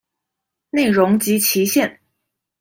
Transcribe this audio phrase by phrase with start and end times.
[0.71, 1.99] 內容及期限